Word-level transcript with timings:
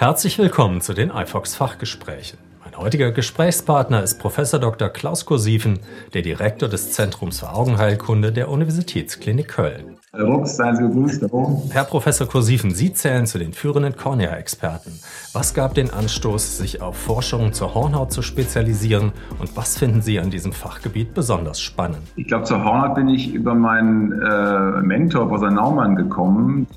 Herzlich 0.00 0.38
willkommen 0.38 0.80
zu 0.80 0.94
den 0.94 1.10
iFox 1.10 1.56
Fachgesprächen. 1.56 2.38
Mein 2.64 2.78
heutiger 2.78 3.10
Gesprächspartner 3.10 4.00
ist 4.00 4.20
Professor 4.20 4.60
Dr. 4.60 4.90
Klaus 4.90 5.26
Kursieven, 5.26 5.80
der 6.14 6.22
Direktor 6.22 6.68
des 6.68 6.92
Zentrums 6.92 7.40
für 7.40 7.52
Augenheilkunde 7.52 8.30
der 8.30 8.48
Universitätsklinik 8.48 9.48
Köln. 9.48 9.96
Herr 10.12 10.22
Rux, 10.22 10.54
seien 10.54 10.76
Sie 10.76 10.82
gegrüßt. 10.84 11.26
Herr 11.72 11.82
Professor 11.82 12.28
Kursieven, 12.28 12.70
Sie 12.70 12.92
zählen 12.92 13.26
zu 13.26 13.40
den 13.40 13.52
führenden 13.52 13.96
Cornea-Experten. 13.96 14.92
Was 15.32 15.52
gab 15.52 15.74
den 15.74 15.90
Anstoß, 15.90 16.58
sich 16.58 16.80
auf 16.80 16.96
Forschungen 16.96 17.52
zur 17.52 17.74
Hornhaut 17.74 18.12
zu 18.12 18.22
spezialisieren 18.22 19.10
und 19.40 19.56
was 19.56 19.78
finden 19.78 20.00
Sie 20.00 20.20
an 20.20 20.30
diesem 20.30 20.52
Fachgebiet 20.52 21.12
besonders 21.12 21.60
spannend? 21.60 22.02
Ich 22.14 22.28
glaube, 22.28 22.44
zur 22.44 22.62
Hornhaut 22.62 22.94
bin 22.94 23.08
ich 23.08 23.34
über 23.34 23.56
meinen 23.56 24.12
äh, 24.12 24.80
Mentor, 24.80 25.26
Professor 25.26 25.50
Naumann, 25.50 25.96
gekommen 25.96 26.68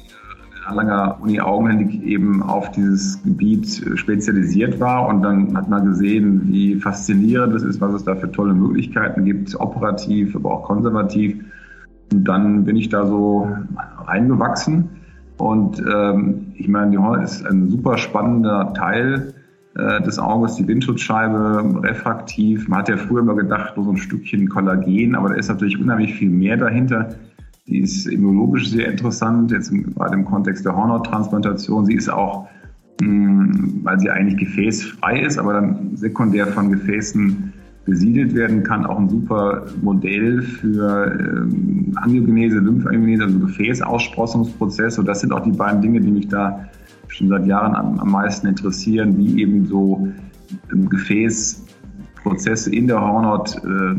an 0.66 0.76
langer 0.76 1.18
Uni 1.22 1.40
Augenhändig 1.40 2.02
eben 2.04 2.44
auf 2.44 2.72
dieses 2.72 3.22
Gebiet 3.24 3.86
äh, 3.86 3.98
spezialisiert 3.98 4.80
war. 4.80 5.08
Und 5.08 5.22
dann 5.22 5.56
hat 5.56 5.70
man 5.70 5.86
gesehen, 5.86 6.42
wie 6.48 6.76
faszinierend 6.76 7.56
es 7.56 7.64
ist, 7.64 7.82
was 7.82 7.94
es 7.94 8.04
da 8.04 8.16
für 8.16 8.32
tolle 8.32 8.54
Möglichkeiten 8.54 9.26
gibt, 9.26 9.60
operativ, 9.60 10.36
aber 10.36 10.52
auch 10.52 10.64
konservativ. 10.64 11.44
Und 12.12 12.26
dann 12.26 12.66
bin 12.66 12.76
ich 12.76 12.90
da 12.90 13.06
so 13.06 13.50
reingewachsen. 14.06 14.90
Und 15.38 15.82
ähm, 15.92 16.54
ich 16.56 16.68
meine, 16.68 16.92
die 16.92 16.98
Horn 16.98 17.24
ist 17.24 17.46
ein 17.46 17.70
super 17.70 17.98
spannender 17.98 18.74
Teil 18.76 19.34
äh, 19.76 20.02
des 20.02 20.20
Auges, 20.20 20.56
die 20.56 20.68
Windschutzscheibe, 20.68 21.82
refraktiv. 21.82 22.68
Man 22.68 22.80
hat 22.80 22.90
ja 22.90 22.98
früher 22.98 23.22
immer 23.22 23.36
gedacht, 23.36 23.76
nur 23.78 23.86
so 23.86 23.92
ein 23.92 23.98
Stückchen 23.98 24.50
Kollagen, 24.50 25.16
aber 25.16 25.30
da 25.30 25.36
ist 25.36 25.48
natürlich 25.48 25.80
unheimlich 25.80 26.14
viel 26.14 26.30
mehr 26.30 26.58
dahinter. 26.58 27.16
Die 27.68 27.80
ist 27.80 28.08
immunologisch 28.08 28.70
sehr 28.70 28.90
interessant, 28.90 29.52
jetzt 29.52 29.72
gerade 29.72 30.16
im 30.16 30.26
Kontext 30.26 30.66
der 30.66 30.76
Hornhauttransplantation. 30.76 31.86
Sie 31.86 31.96
ist 31.96 32.10
auch, 32.10 32.48
mh, 33.02 33.08
hm, 33.08 33.80
weil 33.84 34.00
sie 34.00 34.10
eigentlich 34.10 34.38
gefäßfrei 34.38 35.22
ist, 35.22 35.38
aber 35.38 35.54
dann 35.54 35.96
sekundär 35.96 36.48
von 36.48 36.72
Gefäßen 36.72 37.54
besiedelt 37.86 38.36
werden 38.36 38.64
kann, 38.64 38.86
auch 38.86 39.00
ein 39.00 39.10
super 39.10 39.66
Modell 39.82 40.42
für 40.42 41.20
ähm, 41.20 41.94
Angiogenese, 41.96 42.60
Lymphangiogenese, 42.60 43.24
also 43.24 43.40
Gefäßaussprossungsprozess. 43.40 45.00
Und 45.00 45.08
das 45.08 45.22
sind 45.22 45.34
auch 45.34 45.44
die 45.44 45.52
beiden 45.52 45.82
Dinge, 45.82 46.00
die 46.00 46.12
mich 46.12 46.28
da 46.28 46.68
schon 47.08 47.30
seit 47.30 47.46
Jahren 47.46 47.76
am, 47.76 48.00
am 48.00 48.12
meisten 48.12 48.48
interessieren, 48.48 49.18
wie 49.18 49.42
eben 49.42 49.66
so 49.66 50.08
ähm, 50.72 50.90
Gefäß 50.90 51.66
Prozesse 52.24 52.74
in 52.74 52.88
der 52.88 53.02
Hornhaut, 53.02 53.62
äh, 53.64 53.98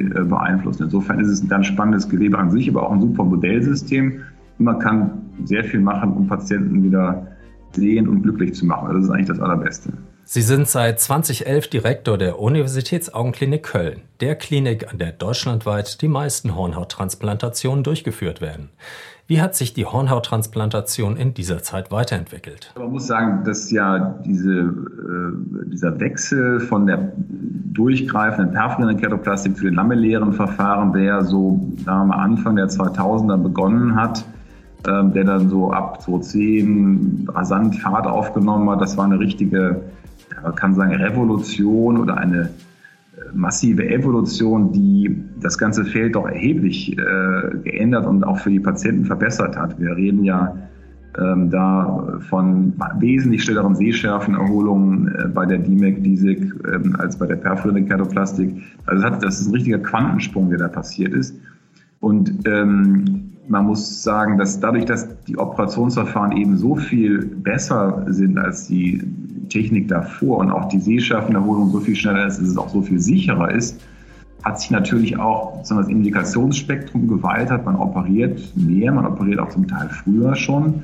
äh, 0.00 0.24
beeinflussen. 0.24 0.84
Insofern 0.84 1.20
ist 1.20 1.28
es 1.28 1.42
ein 1.42 1.48
ganz 1.48 1.66
spannendes 1.66 2.08
Gewebe 2.08 2.38
an 2.38 2.50
sich, 2.50 2.68
aber 2.68 2.86
auch 2.86 2.92
ein 2.92 3.00
super 3.00 3.24
Modellsystem. 3.24 4.20
Und 4.58 4.64
man 4.64 4.78
kann 4.78 5.10
sehr 5.44 5.64
viel 5.64 5.80
machen, 5.80 6.12
um 6.12 6.26
Patienten 6.26 6.82
wieder 6.82 7.26
sehen 7.72 8.08
und 8.08 8.22
glücklich 8.22 8.54
zu 8.54 8.66
machen. 8.66 8.94
Das 8.94 9.04
ist 9.04 9.10
eigentlich 9.10 9.28
das 9.28 9.40
Allerbeste. 9.40 9.92
Sie 10.34 10.40
sind 10.40 10.66
seit 10.66 10.98
2011 10.98 11.68
Direktor 11.68 12.16
der 12.16 12.40
Universitätsaugenklinik 12.40 13.64
Köln, 13.64 14.00
der 14.22 14.34
Klinik, 14.34 14.90
an 14.90 14.96
der 14.96 15.12
deutschlandweit 15.12 16.00
die 16.00 16.08
meisten 16.08 16.56
Hornhauttransplantationen 16.56 17.84
durchgeführt 17.84 18.40
werden. 18.40 18.70
Wie 19.26 19.42
hat 19.42 19.54
sich 19.54 19.74
die 19.74 19.84
Hornhauttransplantation 19.84 21.18
in 21.18 21.34
dieser 21.34 21.62
Zeit 21.62 21.90
weiterentwickelt? 21.90 22.72
Man 22.78 22.92
muss 22.92 23.08
sagen, 23.08 23.44
dass 23.44 23.70
ja 23.70 24.18
diese, 24.24 24.60
äh, 24.60 25.66
dieser 25.66 26.00
Wechsel 26.00 26.60
von 26.60 26.86
der 26.86 27.12
durchgreifenden 27.18 28.54
perforierenden 28.54 29.02
Keratoplastik 29.02 29.58
zu 29.58 29.64
den 29.64 29.74
lamellären 29.74 30.32
Verfahren, 30.32 30.94
der 30.94 31.24
so 31.24 31.60
mal, 31.84 32.10
Anfang 32.10 32.56
der 32.56 32.70
2000er 32.70 33.36
begonnen 33.36 33.96
hat, 33.96 34.24
äh, 34.86 35.04
der 35.10 35.24
dann 35.24 35.50
so 35.50 35.70
ab 35.72 36.00
2010 36.00 37.28
rasant 37.34 37.76
Fahrt 37.76 38.06
aufgenommen 38.06 38.70
hat, 38.70 38.80
das 38.80 38.96
war 38.96 39.04
eine 39.04 39.18
richtige, 39.18 39.82
man 40.42 40.54
kann 40.54 40.74
sagen, 40.74 40.94
Revolution 40.94 41.98
oder 41.98 42.16
eine 42.16 42.50
massive 43.34 43.88
Evolution, 43.88 44.72
die 44.72 45.22
das 45.40 45.58
ganze 45.58 45.84
Feld 45.84 46.14
doch 46.14 46.26
erheblich 46.26 46.96
äh, 46.98 47.56
geändert 47.62 48.06
und 48.06 48.24
auch 48.24 48.38
für 48.38 48.50
die 48.50 48.60
Patienten 48.60 49.04
verbessert 49.04 49.56
hat. 49.56 49.78
Wir 49.80 49.96
reden 49.96 50.24
ja 50.24 50.56
ähm, 51.18 51.50
da 51.50 52.18
von 52.28 52.72
wesentlich 52.98 53.44
schnelleren 53.44 53.74
Sehschärfenerholungen 53.74 55.08
äh, 55.08 55.28
bei 55.28 55.44
der 55.46 55.58
DIMEC, 55.58 56.02
DISIC 56.02 56.54
ähm, 56.72 56.96
als 56.98 57.18
bei 57.18 57.26
der 57.26 57.36
perforierenden 57.36 57.88
Kertoplastik. 57.88 58.54
Also 58.86 59.02
das, 59.02 59.12
hat, 59.12 59.22
das 59.22 59.40
ist 59.40 59.48
ein 59.48 59.54
richtiger 59.54 59.78
Quantensprung, 59.78 60.50
der 60.50 60.58
da 60.58 60.68
passiert 60.68 61.12
ist. 61.12 61.36
Und 62.00 62.46
ähm, 62.46 63.32
man 63.48 63.66
muss 63.66 64.02
sagen, 64.02 64.38
dass 64.38 64.58
dadurch, 64.60 64.86
dass 64.86 65.22
die 65.24 65.36
Operationsverfahren 65.36 66.32
eben 66.32 66.56
so 66.56 66.76
viel 66.76 67.24
besser 67.24 68.06
sind 68.08 68.38
als 68.38 68.66
die 68.66 69.02
Technik 69.52 69.88
davor 69.88 70.38
und 70.38 70.50
auch 70.50 70.68
die 70.68 70.80
Sehschärfenerholung 70.80 71.70
so 71.70 71.80
viel 71.80 71.94
schneller 71.94 72.26
ist, 72.26 72.38
dass 72.38 72.48
es 72.48 72.56
auch 72.56 72.70
so 72.70 72.82
viel 72.82 72.98
sicherer 72.98 73.50
ist, 73.50 73.80
hat 74.42 74.60
sich 74.60 74.70
natürlich 74.70 75.18
auch 75.18 75.62
das 75.68 75.88
Indikationsspektrum 75.88 77.06
geweitet. 77.06 77.64
Man 77.64 77.76
operiert 77.76 78.40
mehr, 78.56 78.92
man 78.92 79.06
operiert 79.06 79.38
auch 79.38 79.50
zum 79.50 79.68
Teil 79.68 79.88
früher 79.88 80.34
schon. 80.34 80.82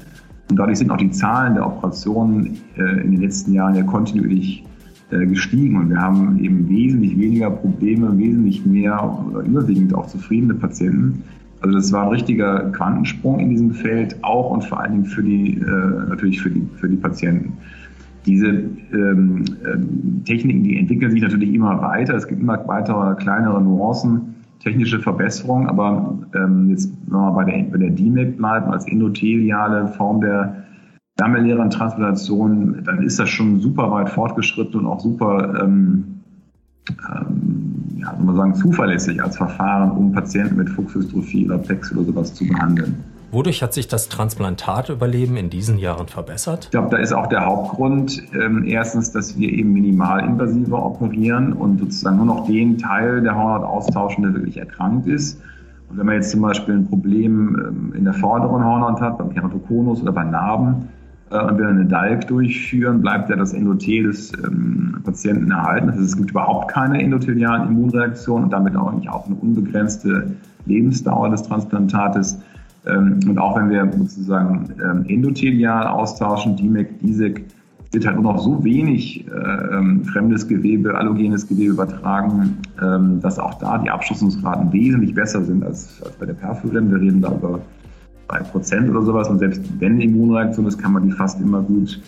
Und 0.51 0.57
dadurch 0.57 0.79
sind 0.79 0.91
auch 0.91 0.97
die 0.97 1.11
Zahlen 1.11 1.55
der 1.55 1.67
Operationen 1.67 2.59
äh, 2.77 3.03
in 3.03 3.13
den 3.13 3.21
letzten 3.21 3.53
Jahren 3.53 3.75
ja 3.75 3.83
kontinuierlich 3.83 4.65
äh, 5.11 5.27
gestiegen. 5.27 5.77
Und 5.77 5.91
wir 5.91 6.01
haben 6.01 6.39
eben 6.39 6.69
wesentlich 6.69 7.19
weniger 7.19 7.51
Probleme, 7.51 8.17
wesentlich 8.17 8.65
mehr 8.65 9.19
oder 9.29 9.41
überwiegend 9.41 9.95
auch 9.95 10.07
zufriedene 10.07 10.55
Patienten. 10.55 11.25
Also 11.61 11.75
das 11.77 11.93
war 11.93 12.05
ein 12.05 12.11
richtiger 12.11 12.71
Quantensprung 12.71 13.41
in 13.41 13.51
diesem 13.51 13.73
Feld, 13.73 14.17
auch 14.23 14.51
und 14.51 14.65
vor 14.65 14.81
allen 14.81 14.93
Dingen 14.93 15.05
für 15.07 15.23
die, 15.23 15.55
äh, 15.55 16.09
natürlich 16.09 16.41
für 16.41 16.51
die, 16.51 16.67
für 16.77 16.89
die 16.89 16.97
Patienten. 16.97 17.53
Diese 18.29 18.49
ähm, 18.49 19.45
ähm, 19.65 20.23
Techniken, 20.25 20.63
die 20.63 20.79
entwickeln 20.79 21.11
sich 21.11 21.23
natürlich 21.23 21.55
immer 21.55 21.81
weiter. 21.81 22.15
Es 22.15 22.29
gibt 22.29 22.43
immer 22.43 22.63
weitere 22.69 23.15
kleinere 23.17 23.63
Nuancen, 23.63 24.35
technische 24.61 25.01
Verbesserungen, 25.01 25.67
aber 25.67 26.19
ähm, 26.35 26.69
jetzt, 26.69 26.93
wenn 27.07 27.19
wir 27.19 27.33
bei 27.33 27.45
der, 27.45 27.63
bei 27.71 27.79
der 27.79 27.91
DMEC 27.91 28.37
bleiben, 28.37 28.71
als 28.71 28.87
endotheliale 28.87 29.89
Form 29.89 30.21
der 30.21 30.65
lamellären 31.19 31.71
Transplantation, 31.71 32.83
dann 32.85 33.03
ist 33.03 33.19
das 33.19 33.31
schon 33.31 33.61
super 33.61 33.91
weit 33.91 34.11
fortgeschritten 34.11 34.81
und 34.81 34.87
auch 34.87 35.01
super 35.01 35.63
ähm, 35.63 36.05
ähm, 36.91 37.79
ja, 37.97 38.15
soll 38.15 38.27
man 38.27 38.37
sagen, 38.37 38.55
zuverlässig 38.55 39.23
als 39.23 39.37
Verfahren, 39.37 39.91
um 39.91 40.13
Patienten 40.13 40.57
mit 40.57 40.69
Fuchsdystrophie 40.69 41.47
oder 41.47 41.59
PEX 41.59 41.93
oder 41.93 42.05
sowas 42.05 42.35
zu 42.35 42.47
behandeln. 42.47 42.97
Wodurch 43.31 43.63
hat 43.63 43.75
sich 43.75 43.89
das 43.89 44.09
Transplantatüberleben 44.09 45.37
in 45.37 45.51
diesen 45.51 45.77
Jahren 45.77 46.09
verbessert? 46.09 46.65
Ich 46.65 46.71
glaube, 46.71 46.89
da 46.91 46.97
ist 46.97 47.13
auch 47.13 47.27
der 47.27 47.45
Hauptgrund 47.45 48.23
ähm, 48.33 48.65
erstens, 48.65 49.13
dass 49.13 49.37
wir 49.37 49.53
eben 49.53 49.75
minimalinvasiver 49.75 50.83
operieren 50.83 51.53
und 51.53 51.79
sozusagen 51.79 52.17
nur 52.17 52.27
noch 52.27 52.47
den 52.47 52.79
Teil 52.79 53.21
der 53.21 53.37
Hornhaut 53.37 53.65
austauschen, 53.65 54.23
der 54.23 54.33
wirklich 54.33 54.57
erkrankt 54.57 55.07
ist. 55.07 55.43
Und 55.91 55.99
wenn 55.99 56.07
man 56.07 56.15
jetzt 56.15 56.31
zum 56.31 56.41
Beispiel 56.41 56.75
ein 56.75 56.89
Problem 56.89 57.57
ähm, 57.69 57.93
in 57.95 58.05
der 58.05 58.15
vorderen 58.15 58.65
Hornhaut 58.65 59.01
hat, 59.03 59.19
beim 59.19 59.35
Keratokonus 59.35 60.01
oder 60.01 60.13
bei 60.13 60.25
Narben, 60.25 60.89
äh, 61.31 61.39
und 61.39 61.59
wir 61.59 61.69
eine 61.69 61.85
DALK 61.85 62.27
durchführen, 62.29 63.03
bleibt 63.03 63.29
ja 63.29 63.37
das 63.37 63.53
Endothel 63.53 64.05
des 64.05 64.33
ähm, 64.43 65.01
Patienten 65.05 65.51
erhalten. 65.51 65.91
Heißt, 65.91 66.01
es 66.01 66.17
gibt 66.17 66.31
überhaupt 66.31 66.71
keine 66.71 67.03
endothelialen 67.03 67.69
Immunreaktionen 67.69 68.45
und 68.45 68.53
damit 68.53 68.75
auch 68.77 68.93
nicht 68.93 69.11
auch 69.11 69.27
eine 69.27 69.35
unbegrenzte 69.35 70.35
Lebensdauer 70.65 71.31
des 71.31 71.43
Transplantates. 71.43 72.39
Ähm, 72.87 73.21
und 73.29 73.39
auch 73.39 73.57
wenn 73.57 73.71
wir 73.71 73.91
sozusagen 73.93 74.75
ähm, 74.83 75.05
endothelial 75.09 75.87
austauschen, 75.87 76.57
DIMEC, 76.57 76.99
DISEC, 77.01 77.45
wird 77.93 78.07
halt 78.07 78.17
nur 78.17 78.33
noch 78.33 78.39
so 78.39 78.63
wenig 78.63 79.27
äh, 79.29 79.31
ähm, 79.31 80.05
fremdes 80.05 80.47
Gewebe, 80.47 80.95
allogenes 80.95 81.47
Gewebe 81.47 81.73
übertragen, 81.73 82.59
ähm, 82.83 83.21
dass 83.21 83.39
auch 83.39 83.55
da 83.55 83.79
die 83.79 83.91
Abschlussungsraten 83.91 84.73
wesentlich 84.73 85.15
besser 85.15 85.43
sind 85.43 85.65
als, 85.65 86.03
als 86.03 86.15
bei 86.17 86.27
der 86.27 86.35
Perfurin. 86.35 86.91
Wir 86.91 87.01
reden 87.01 87.23
da 87.23 87.33
über 87.33 87.61
3% 88.29 88.91
oder 88.91 89.03
sowas. 89.03 89.29
Und 89.29 89.39
selbst 89.39 89.63
wenn 89.79 89.95
eine 89.95 90.05
Immunreaktion 90.05 90.67
ist, 90.67 90.79
kann 90.79 90.93
man 90.93 91.05
die 91.05 91.13
fast 91.13 91.41
immer 91.41 91.63
gut 91.63 92.01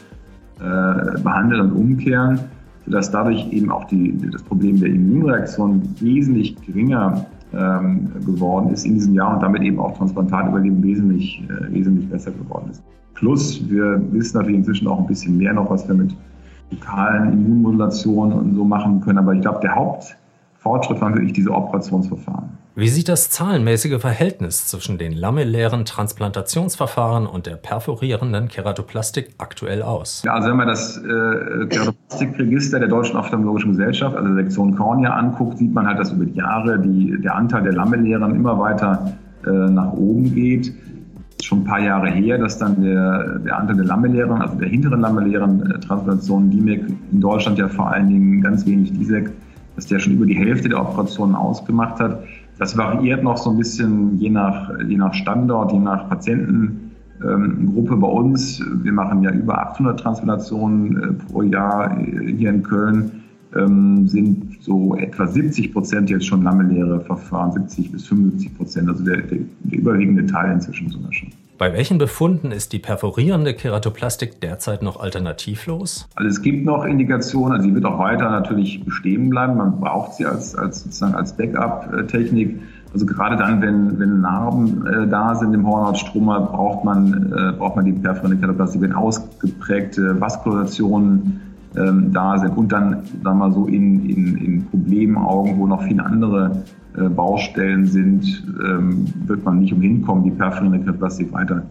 äh, 0.58 1.20
behandeln 1.22 1.62
und 1.62 1.72
umkehren, 1.72 2.40
sodass 2.84 3.10
dadurch 3.10 3.50
eben 3.50 3.70
auch 3.70 3.84
die, 3.84 4.18
das 4.30 4.42
Problem 4.42 4.78
der 4.80 4.90
Immunreaktion 4.90 5.82
wesentlich 6.00 6.56
geringer 6.66 7.24
ähm, 7.52 8.10
geworden 8.24 8.70
ist 8.70 8.84
in 8.84 8.94
diesem 8.94 9.14
Jahr 9.14 9.34
und 9.34 9.42
damit 9.42 9.62
eben 9.62 9.78
auch 9.78 9.96
Transplantatüberleben 9.96 10.82
wesentlich, 10.82 11.42
äh, 11.48 11.72
wesentlich 11.72 12.08
besser 12.08 12.30
geworden 12.30 12.70
ist. 12.70 12.82
Plus, 13.14 13.68
wir 13.68 14.00
wissen 14.12 14.38
natürlich 14.38 14.58
inzwischen 14.58 14.88
auch 14.88 14.98
ein 14.98 15.06
bisschen 15.06 15.36
mehr 15.36 15.52
noch, 15.52 15.70
was 15.70 15.86
wir 15.88 15.94
mit 15.94 16.14
lokalen 16.70 17.32
Immunmodulationen 17.32 18.38
und 18.38 18.54
so 18.54 18.64
machen 18.64 19.00
können. 19.00 19.18
Aber 19.18 19.34
ich 19.34 19.40
glaube, 19.40 19.60
der 19.60 19.74
Hauptfortschritt 20.64 21.00
waren 21.00 21.14
wirklich 21.14 21.32
diese 21.32 21.50
Operationsverfahren. 21.50 22.50
Wie 22.76 22.88
sieht 22.88 23.08
das 23.08 23.30
zahlenmäßige 23.30 24.00
Verhältnis 24.00 24.68
zwischen 24.68 24.96
den 24.96 25.12
lamellären 25.12 25.84
Transplantationsverfahren 25.84 27.26
und 27.26 27.46
der 27.46 27.56
perforierenden 27.56 28.48
Keratoplastik 28.48 29.30
aktuell 29.38 29.82
aus? 29.82 30.22
Ja, 30.24 30.34
also 30.34 30.50
wenn 30.50 30.56
man 30.56 30.68
das 30.68 30.96
äh, 30.98 31.66
Keratoplastikregister 31.66 32.78
der 32.78 32.88
Deutschen 32.88 33.16
Ophthalmologischen 33.16 33.72
Gesellschaft, 33.72 34.16
also 34.16 34.28
der 34.34 34.44
Sektion 34.44 34.76
Cornea 34.76 35.10
anguckt, 35.10 35.58
sieht 35.58 35.74
man 35.74 35.86
halt, 35.86 35.98
dass 35.98 36.12
über 36.12 36.24
die 36.24 36.38
Jahre 36.38 36.78
die, 36.78 37.20
der 37.20 37.34
Anteil 37.34 37.62
der 37.64 37.72
lamellären 37.72 38.34
immer 38.34 38.58
weiter 38.58 39.12
äh, 39.44 39.50
nach 39.50 39.92
oben 39.92 40.34
geht. 40.34 40.72
schon 41.42 41.60
ein 41.60 41.64
paar 41.64 41.80
Jahre 41.80 42.10
her, 42.10 42.38
dass 42.38 42.58
dann 42.58 42.82
der, 42.82 43.40
der 43.40 43.58
Anteil 43.58 43.76
der 43.76 43.86
lamellären, 43.86 44.40
also 44.40 44.54
der 44.56 44.68
hinteren 44.68 45.00
lamellären 45.00 45.70
äh, 45.70 45.80
Transplantationen, 45.80 46.50
DIMEC 46.50 46.84
in 47.12 47.20
Deutschland 47.20 47.58
ja 47.58 47.68
vor 47.68 47.90
allen 47.90 48.08
Dingen 48.08 48.42
ganz 48.42 48.64
wenig 48.64 48.92
DISEC, 48.92 49.30
dass 49.76 49.86
der 49.86 49.98
schon 49.98 50.14
über 50.14 50.26
die 50.26 50.36
Hälfte 50.36 50.68
der 50.68 50.80
Operationen 50.80 51.34
ausgemacht 51.34 52.00
hat. 52.00 52.22
Das 52.58 52.76
variiert 52.76 53.22
noch 53.22 53.36
so 53.36 53.50
ein 53.50 53.56
bisschen 53.56 54.18
je 54.18 54.30
nach, 54.30 54.70
je 54.86 54.96
nach 54.96 55.14
Standort, 55.14 55.72
je 55.72 55.78
nach 55.78 56.08
Patientengruppe 56.08 57.96
bei 57.96 58.08
uns. 58.08 58.62
Wir 58.82 58.92
machen 58.92 59.22
ja 59.22 59.30
über 59.30 59.58
800 59.70 59.98
Transplantationen 59.98 61.02
äh, 61.02 61.12
pro 61.30 61.42
Jahr 61.42 61.98
äh, 61.98 62.34
hier 62.36 62.50
in 62.50 62.62
Köln 62.62 63.10
ähm, 63.56 64.06
sind 64.06 64.58
so 64.60 64.94
etwa 64.96 65.26
70 65.26 65.72
Prozent 65.72 66.10
jetzt 66.10 66.26
schon 66.26 66.42
lamelläre 66.42 67.00
Verfahren, 67.00 67.52
70 67.52 67.92
bis 67.92 68.06
75 68.06 68.56
Prozent, 68.56 68.88
also 68.88 69.04
der, 69.04 69.18
der, 69.22 69.38
der 69.64 69.78
überwiegende 69.78 70.26
Teil 70.26 70.52
inzwischen 70.52 70.88
sogar 70.90 71.12
schon. 71.12 71.30
Bei 71.60 71.74
welchen 71.74 71.98
Befunden 71.98 72.52
ist 72.52 72.72
die 72.72 72.78
perforierende 72.78 73.52
Keratoplastik 73.52 74.40
derzeit 74.40 74.80
noch 74.80 74.98
alternativlos? 74.98 76.08
Also 76.14 76.26
es 76.30 76.40
gibt 76.40 76.64
noch 76.64 76.86
Indikationen, 76.86 77.52
also 77.52 77.68
sie 77.68 77.74
wird 77.74 77.84
auch 77.84 77.98
weiter 77.98 78.30
natürlich 78.30 78.82
bestehen 78.82 79.28
bleiben. 79.28 79.58
Man 79.58 79.78
braucht 79.78 80.14
sie 80.14 80.24
als, 80.24 80.54
als 80.54 80.84
sozusagen 80.84 81.14
als 81.14 81.36
Backup-Technik. 81.36 82.58
Also 82.94 83.04
gerade 83.04 83.36
dann, 83.36 83.60
wenn, 83.60 84.00
wenn 84.00 84.22
Narben 84.22 84.86
äh, 84.86 85.06
da 85.06 85.34
sind 85.34 85.52
im 85.52 85.66
Hornhautstroma, 85.66 86.38
braucht 86.38 86.82
man, 86.82 87.30
äh, 87.30 87.52
braucht 87.58 87.76
man 87.76 87.84
die 87.84 87.92
perforierende 87.92 88.38
Keratoplastik, 88.38 88.80
wenn 88.80 88.94
ausgeprägte 88.94 90.18
Vaskulationen 90.18 91.42
ähm, 91.76 92.10
da 92.10 92.38
sind 92.38 92.56
und 92.56 92.72
dann, 92.72 93.04
sagen 93.22 93.22
wir 93.22 93.34
mal 93.34 93.52
so, 93.52 93.66
in, 93.66 94.08
in, 94.08 94.36
in 94.38 94.64
Problemaugen, 94.64 95.58
wo 95.58 95.66
noch 95.66 95.82
viele 95.82 96.06
andere 96.06 96.62
äh, 96.96 97.08
Baustellen 97.08 97.86
sind, 97.86 98.44
ähm, 98.64 99.06
wird 99.26 99.44
man 99.44 99.60
nicht 99.60 99.72
umhin 99.72 100.02
kommen, 100.02 100.24
die 100.24 100.30
perforierende 100.30 100.92
Plastik 100.92 101.32
weiter 101.32 101.62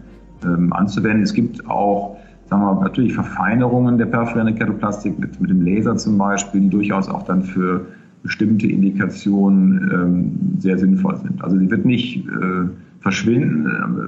ähm, 0.44 0.72
anzuwenden. 0.72 1.22
Es 1.22 1.34
gibt 1.34 1.66
auch 1.68 2.16
sagen 2.50 2.62
wir, 2.62 2.80
natürlich 2.82 3.14
Verfeinerungen 3.14 3.96
der 3.96 4.06
perforierenden 4.06 4.56
Ketoplastik 4.56 5.18
mit, 5.18 5.40
mit 5.40 5.50
dem 5.50 5.62
Laser 5.62 5.96
zum 5.96 6.18
Beispiel, 6.18 6.62
die 6.62 6.68
durchaus 6.68 7.08
auch 7.08 7.22
dann 7.22 7.42
für 7.42 7.86
bestimmte 8.22 8.66
Indikationen 8.66 9.90
ähm, 9.92 10.60
sehr 10.60 10.76
sinnvoll 10.78 11.16
sind. 11.18 11.42
Also 11.42 11.56
die 11.56 11.70
wird 11.70 11.86
nicht 11.86 12.26
äh, 12.26 12.68
verschwinden, 13.00 13.62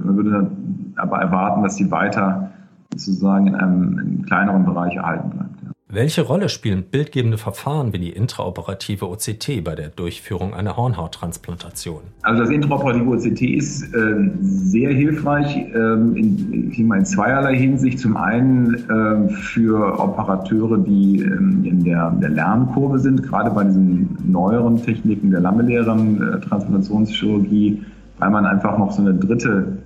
man 0.04 0.16
würde 0.16 0.50
aber 0.96 1.18
erwarten, 1.18 1.62
dass 1.62 1.76
sie 1.76 1.90
weiter 1.90 2.50
sozusagen 2.92 3.46
in 3.46 3.54
einem, 3.54 3.92
in 3.92 3.98
einem 3.98 4.22
kleineren 4.22 4.64
Bereich 4.66 4.96
erhalten 4.96 5.30
bleibt. 5.30 5.51
Welche 5.94 6.22
Rolle 6.22 6.48
spielen 6.48 6.84
bildgebende 6.90 7.36
Verfahren 7.36 7.92
wie 7.92 7.98
die 7.98 8.08
intraoperative 8.08 9.10
OCT 9.10 9.62
bei 9.62 9.74
der 9.74 9.90
Durchführung 9.90 10.54
einer 10.54 10.78
Hornhauttransplantation? 10.78 12.00
Also 12.22 12.44
das 12.44 12.50
intraoperative 12.50 13.10
OCT 13.10 13.42
ist 13.42 13.94
äh, 13.94 14.30
sehr 14.40 14.90
hilfreich 14.94 15.54
ähm, 15.74 16.16
in, 16.16 16.72
in, 16.72 17.04
zweierlei 17.04 17.58
Hinsicht. 17.58 17.98
Zum 17.98 18.16
einen 18.16 18.72
äh, 18.88 19.34
für 19.34 20.00
Operateure, 20.00 20.78
die 20.78 21.20
ähm, 21.20 21.62
in 21.62 21.84
der, 21.84 22.10
der, 22.12 22.30
Lernkurve 22.30 22.98
sind, 22.98 23.22
gerade 23.24 23.50
bei 23.50 23.64
diesen 23.64 24.16
neueren 24.24 24.82
Techniken 24.82 25.30
der 25.30 25.40
lamellären 25.40 26.22
äh, 26.22 26.40
Transplantationschirurgie, 26.40 27.82
weil 28.18 28.30
man 28.30 28.46
einfach 28.46 28.78
noch 28.78 28.92
so 28.92 29.02
eine 29.02 29.12
dritte 29.12 29.76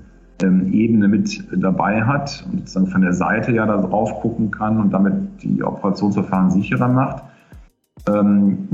ähm, 0.43 0.73
Ebene 0.73 1.09
mit 1.09 1.44
dabei 1.53 2.03
hat 2.03 2.47
und 2.50 2.61
sozusagen 2.61 2.87
von 2.88 3.00
der 3.00 3.12
Seite 3.12 3.53
ja 3.53 3.67
da 3.67 3.79
drauf 3.79 4.21
gucken 4.21 4.50
kann 4.50 4.81
und 4.81 4.93
damit 4.93 5.15
die 5.43 5.62
Operationsverfahren 5.62 6.50
sicherer 6.50 6.88
macht. 6.88 7.23
Ähm, 8.09 8.69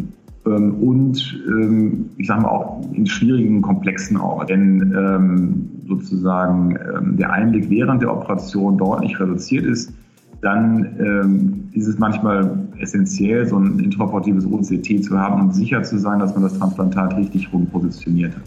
ähm, 0.45 0.75
und 0.75 1.41
ähm, 1.47 2.11
ich 2.19 2.27
sage 2.27 2.43
mal 2.43 2.49
auch 2.49 2.83
in 2.93 3.07
schwierigen, 3.07 3.63
komplexen 3.63 4.17
Augen. 4.17 4.47
Denn 4.47 4.95
ähm, 4.97 5.71
sozusagen 5.87 6.77
ähm, 6.77 7.17
der 7.17 7.33
Einblick 7.33 7.71
während 7.71 8.03
der 8.03 8.13
Operation 8.13 8.77
deutlich 8.77 9.19
reduziert 9.21 9.65
ist, 9.65 9.93
dann 10.41 11.71
ist 11.71 11.87
es 11.87 12.01
manchmal 12.01 12.59
essentiell, 12.81 13.47
so 13.47 13.59
ein 13.59 13.79
intraoperatives 13.79 14.45
OCT 14.45 15.05
zu 15.05 15.17
haben 15.17 15.41
und 15.41 15.55
sicher 15.55 15.85
zu 15.85 15.99
sein, 15.99 16.19
dass 16.19 16.35
man 16.35 16.43
das 16.43 16.59
Transplantat 16.59 17.17
richtig 17.17 17.53
rum 17.53 17.67
positioniert 17.67 18.35
hat. 18.35 18.43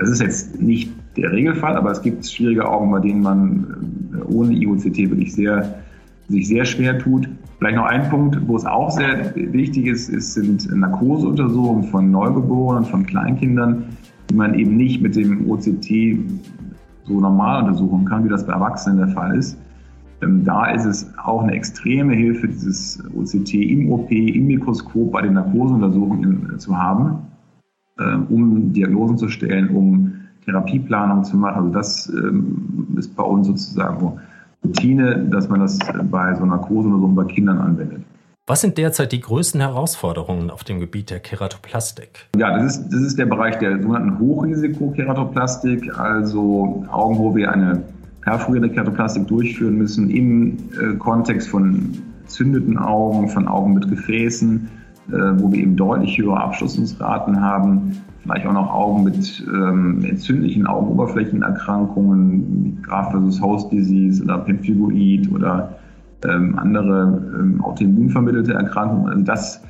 Das 0.00 0.10
ist 0.10 0.20
jetzt 0.20 0.60
nicht 0.60 0.92
der 1.16 1.32
Regelfall, 1.32 1.76
aber 1.76 1.90
es 1.90 2.02
gibt 2.02 2.24
schwierige 2.26 2.68
Augen, 2.68 2.90
bei 2.90 3.00
denen 3.00 3.22
man 3.22 4.12
äh, 4.14 4.32
ohne 4.32 4.52
IOCT 4.52 4.98
wirklich 5.10 5.34
sehr, 5.34 5.80
sich 6.28 6.48
sehr 6.48 6.64
schwer 6.64 6.98
tut. 6.98 7.28
Vielleicht 7.58 7.76
noch 7.76 7.86
ein 7.86 8.08
Punkt, 8.08 8.38
wo 8.46 8.56
es 8.56 8.64
auch 8.64 8.90
sehr 8.90 9.34
wichtig 9.34 9.86
ist, 9.86 10.08
ist 10.08 10.34
sind 10.34 10.70
Narkoseuntersuchungen 10.72 11.84
von 11.84 12.10
Neugeborenen, 12.10 12.84
von 12.84 13.04
Kleinkindern, 13.04 13.84
die 14.30 14.34
man 14.34 14.54
eben 14.54 14.76
nicht 14.76 15.02
mit 15.02 15.16
dem 15.16 15.50
OCT 15.50 16.18
so 17.04 17.20
normal 17.20 17.64
untersuchen 17.64 18.04
kann, 18.04 18.24
wie 18.24 18.28
das 18.28 18.46
bei 18.46 18.52
Erwachsenen 18.52 18.98
der 18.98 19.08
Fall 19.08 19.36
ist. 19.36 19.58
Ähm, 20.22 20.44
da 20.44 20.66
ist 20.66 20.84
es 20.84 21.10
auch 21.24 21.42
eine 21.42 21.52
extreme 21.52 22.14
Hilfe, 22.14 22.46
dieses 22.46 23.02
OCT 23.16 23.54
im 23.54 23.90
OP, 23.90 24.10
im 24.10 24.46
Mikroskop 24.46 25.10
bei 25.10 25.22
den 25.22 25.34
Narkoseuntersuchungen 25.34 26.58
zu 26.58 26.76
haben 26.76 27.10
äh, 27.10 27.27
um 28.02 28.72
Diagnosen 28.72 29.18
zu 29.18 29.28
stellen, 29.28 29.68
um 29.70 30.12
Therapieplanung 30.44 31.24
zu 31.24 31.36
machen. 31.36 31.56
Also 31.56 31.70
das 31.70 32.08
ähm, 32.08 32.96
ist 32.96 33.14
bei 33.16 33.22
uns 33.22 33.46
sozusagen 33.46 34.20
Routine, 34.64 35.26
dass 35.30 35.48
man 35.48 35.60
das 35.60 35.78
bei 36.10 36.34
so 36.34 36.44
Narkose 36.44 36.88
oder 36.88 37.00
so 37.00 37.08
bei 37.08 37.24
Kindern 37.24 37.58
anwendet. 37.58 38.02
Was 38.46 38.62
sind 38.62 38.78
derzeit 38.78 39.12
die 39.12 39.20
größten 39.20 39.60
Herausforderungen 39.60 40.50
auf 40.50 40.64
dem 40.64 40.80
Gebiet 40.80 41.10
der 41.10 41.20
Keratoplastik? 41.20 42.28
Ja, 42.38 42.56
das 42.56 42.78
ist, 42.78 42.88
das 42.88 43.00
ist 43.02 43.18
der 43.18 43.26
Bereich 43.26 43.58
der 43.58 43.82
sogenannten 43.82 44.18
Hochrisiko-Keratoplastik, 44.18 45.98
also 45.98 46.82
Augen, 46.90 47.18
wo 47.18 47.36
wir 47.36 47.52
eine 47.52 47.82
perforierte 48.22 48.70
Keratoplastik 48.70 49.26
durchführen 49.26 49.76
müssen 49.76 50.08
im 50.08 50.56
äh, 50.80 50.96
Kontext 50.96 51.48
von 51.48 51.92
zündeten 52.26 52.78
Augen, 52.78 53.28
von 53.28 53.46
Augen 53.46 53.74
mit 53.74 53.88
Gefäßen, 53.90 54.68
wo 55.08 55.50
wir 55.50 55.60
eben 55.60 55.76
deutlich 55.76 56.18
höhere 56.18 56.40
Abschlussungsraten 56.40 57.40
haben. 57.40 57.96
Vielleicht 58.22 58.46
auch 58.46 58.52
noch 58.52 58.70
Augen 58.70 59.04
mit 59.04 59.42
ähm, 59.48 60.04
entzündlichen 60.04 60.66
Augenoberflächenerkrankungen, 60.66 62.64
wie 62.64 62.82
Graft 62.82 63.12
versus 63.12 63.40
Host 63.40 63.72
Disease 63.72 64.22
oder 64.22 64.38
Pemphigoid 64.38 65.32
oder 65.32 65.78
ähm, 66.24 66.58
andere 66.58 67.22
ähm, 67.38 67.60
autoimmunvermittelte 67.62 68.52
Erkrankungen. 68.52 69.08
Also 69.08 69.24
das, 69.24 69.62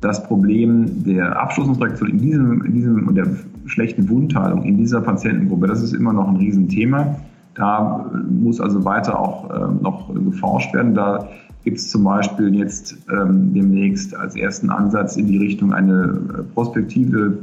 das 0.00 0.22
Problem 0.22 1.02
der 1.04 1.40
Abschlussungsreaktion 1.40 2.10
in 2.10 2.18
diesem, 2.18 2.64
in 2.64 2.72
diesem 2.74 3.08
und 3.08 3.14
der 3.14 3.26
schlechten 3.66 4.08
Wundheilung 4.08 4.62
in 4.62 4.76
dieser 4.76 5.00
Patientengruppe, 5.00 5.66
das 5.66 5.82
ist 5.82 5.94
immer 5.94 6.12
noch 6.12 6.28
ein 6.28 6.36
Riesenthema. 6.36 7.16
Da 7.54 8.10
muss 8.28 8.60
also 8.60 8.84
weiter 8.84 9.18
auch 9.18 9.50
äh, 9.50 9.82
noch 9.82 10.12
geforscht 10.12 10.74
werden. 10.74 10.94
Da 10.94 11.28
gibt 11.64 11.78
es 11.78 11.88
zum 11.88 12.04
Beispiel 12.04 12.54
jetzt 12.54 12.96
ähm, 13.10 13.52
demnächst 13.54 14.14
als 14.14 14.36
ersten 14.36 14.70
Ansatz 14.70 15.16
in 15.16 15.26
die 15.26 15.38
Richtung 15.38 15.72
eine 15.72 16.20
äh, 16.38 16.42
prospektive 16.54 17.38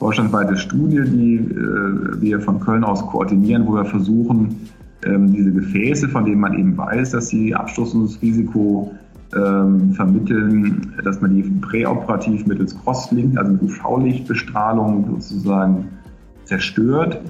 deutschlandweite 0.00 0.56
Studie, 0.56 1.02
die 1.04 1.36
äh, 1.36 2.20
wir 2.20 2.40
von 2.40 2.58
Köln 2.58 2.82
aus 2.82 3.06
koordinieren, 3.06 3.66
wo 3.66 3.74
wir 3.74 3.84
versuchen, 3.84 4.56
ähm, 5.04 5.32
diese 5.32 5.52
Gefäße, 5.52 6.08
von 6.08 6.24
denen 6.24 6.40
man 6.40 6.58
eben 6.58 6.76
weiß, 6.76 7.12
dass 7.12 7.28
sie 7.28 7.54
Abstoßungsrisiko 7.54 8.92
ähm, 9.36 9.92
vermitteln, 9.92 10.92
dass 11.04 11.20
man 11.20 11.34
die 11.34 11.42
präoperativ 11.42 12.46
mittels 12.46 12.76
Crosslink, 12.82 13.38
also 13.38 13.52
mit 13.52 13.62
UV-Lichtbestrahlung 13.62 15.06
sozusagen 15.08 15.88
zerstört 16.44 17.20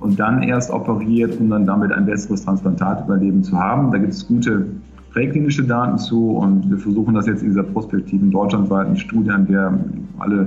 und 0.00 0.20
dann 0.20 0.42
erst 0.42 0.70
operiert, 0.70 1.40
um 1.40 1.48
dann 1.48 1.66
damit 1.66 1.92
ein 1.92 2.04
besseres 2.04 2.44
Transplantatüberleben 2.44 3.42
zu 3.42 3.58
haben. 3.58 3.90
Da 3.90 3.98
gibt 3.98 4.12
es 4.12 4.26
gute 4.26 4.66
präklinische 5.16 5.64
Daten 5.64 5.96
zu 5.96 6.36
und 6.36 6.70
wir 6.70 6.76
versuchen 6.76 7.14
das 7.14 7.26
jetzt 7.26 7.40
in 7.40 7.48
dieser 7.48 7.62
prospektiven 7.62 8.30
deutschlandweiten 8.30 8.98
Studie, 8.98 9.30
an 9.30 9.46
der 9.46 9.72
alle 10.18 10.46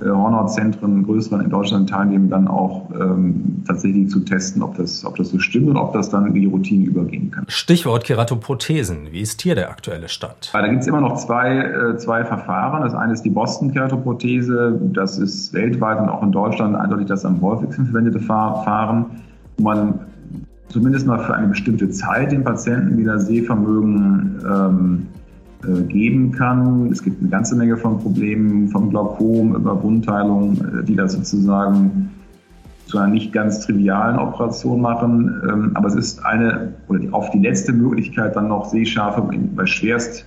äh, 0.00 0.06
Hornhautzentren, 0.06 1.04
größeren 1.04 1.42
in 1.42 1.48
Deutschland 1.48 1.88
teilnehmen, 1.88 2.28
dann 2.28 2.48
auch 2.48 2.90
ähm, 2.90 3.62
tatsächlich 3.68 4.10
zu 4.10 4.18
testen, 4.18 4.62
ob 4.62 4.76
das, 4.76 5.04
ob 5.04 5.14
das 5.14 5.28
so 5.28 5.38
stimmt 5.38 5.68
und 5.68 5.76
ob 5.76 5.92
das 5.92 6.10
dann 6.10 6.26
in 6.26 6.34
die 6.34 6.46
Routine 6.46 6.86
übergehen 6.86 7.30
kann. 7.30 7.44
Stichwort 7.46 8.02
Keratoprothesen. 8.02 9.12
Wie 9.12 9.20
ist 9.20 9.42
hier 9.42 9.54
der 9.54 9.70
aktuelle 9.70 10.08
Stand? 10.08 10.50
Da 10.52 10.66
gibt 10.66 10.82
es 10.82 10.88
immer 10.88 11.00
noch 11.00 11.16
zwei, 11.16 11.58
äh, 11.58 11.96
zwei 11.96 12.24
Verfahren. 12.24 12.82
Das 12.82 12.94
eine 12.94 13.12
ist 13.12 13.22
die 13.22 13.30
Boston-Keratoprothese. 13.30 14.80
Das 14.92 15.18
ist 15.18 15.52
weltweit 15.52 16.00
und 16.00 16.08
auch 16.08 16.24
in 16.24 16.32
Deutschland 16.32 16.74
eindeutig 16.74 17.06
das 17.06 17.24
am 17.24 17.40
häufigsten 17.42 17.84
verwendete 17.84 18.18
Verfahren, 18.18 19.06
wo 19.56 19.62
man 19.62 20.00
zumindest 20.70 21.06
mal 21.06 21.18
für 21.18 21.34
eine 21.34 21.48
bestimmte 21.48 21.90
Zeit 21.90 22.32
dem 22.32 22.44
Patienten 22.44 22.96
wieder 22.96 23.18
Sehvermögen 23.18 24.40
ähm, 24.48 25.06
äh, 25.64 25.82
geben 25.82 26.32
kann. 26.32 26.90
Es 26.90 27.02
gibt 27.02 27.20
eine 27.20 27.28
ganze 27.28 27.56
Menge 27.56 27.76
von 27.76 27.98
Problemen, 27.98 28.68
vom 28.68 28.90
Glaukom 28.90 29.54
über 29.54 29.82
Wundheilung, 29.82 30.56
äh, 30.56 30.84
die 30.84 30.96
das 30.96 31.12
sozusagen 31.12 32.10
zu 32.86 32.98
einer 32.98 33.08
nicht 33.08 33.32
ganz 33.32 33.60
trivialen 33.60 34.18
Operation 34.18 34.80
machen. 34.80 35.42
Ähm, 35.48 35.70
aber 35.74 35.88
es 35.88 35.94
ist 35.94 36.24
eine, 36.24 36.74
oder 36.88 36.98
die, 36.98 37.12
auf 37.12 37.30
die 37.30 37.38
letzte 37.38 37.72
Möglichkeit, 37.72 38.36
dann 38.36 38.48
noch 38.48 38.66
Sehschärfe 38.66 39.22
bei 39.54 39.66
schwerst 39.66 40.26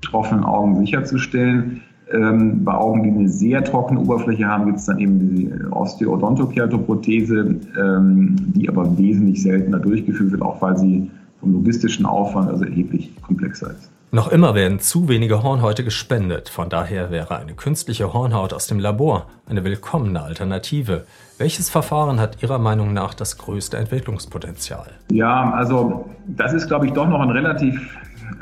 betroffenen 0.00 0.44
Augen 0.44 0.78
sicherzustellen. 0.84 1.82
Ähm, 2.12 2.64
bei 2.64 2.74
Augen, 2.74 3.02
die 3.02 3.10
eine 3.10 3.28
sehr 3.28 3.64
trockene 3.64 4.00
Oberfläche 4.00 4.46
haben, 4.46 4.66
gibt 4.66 4.78
es 4.78 4.86
dann 4.86 4.98
eben 4.98 5.18
die 5.18 5.50
Osteodontokeratoprothese, 5.70 7.56
ähm, 7.80 8.36
die 8.54 8.68
aber 8.68 8.98
wesentlich 8.98 9.42
seltener 9.42 9.78
durchgeführt 9.78 10.32
wird, 10.32 10.42
auch 10.42 10.60
weil 10.60 10.76
sie 10.76 11.10
vom 11.40 11.52
logistischen 11.52 12.06
Aufwand 12.06 12.50
also 12.50 12.64
erheblich 12.64 13.12
komplexer 13.22 13.70
ist. 13.70 13.90
Noch 14.14 14.30
immer 14.30 14.54
werden 14.54 14.78
zu 14.78 15.08
wenige 15.08 15.42
Hornhäute 15.42 15.84
gespendet. 15.84 16.50
Von 16.50 16.68
daher 16.68 17.10
wäre 17.10 17.38
eine 17.38 17.54
künstliche 17.54 18.12
Hornhaut 18.12 18.52
aus 18.52 18.66
dem 18.66 18.78
Labor 18.78 19.26
eine 19.48 19.64
willkommene 19.64 20.22
Alternative. 20.22 21.06
Welches 21.38 21.70
Verfahren 21.70 22.20
hat 22.20 22.42
Ihrer 22.42 22.58
Meinung 22.58 22.92
nach 22.92 23.14
das 23.14 23.38
größte 23.38 23.78
Entwicklungspotenzial? 23.78 24.88
Ja, 25.10 25.50
also 25.52 26.10
das 26.26 26.52
ist, 26.52 26.68
glaube 26.68 26.86
ich, 26.86 26.92
doch 26.92 27.08
noch 27.08 27.20
ein 27.20 27.30
relativ 27.30 27.80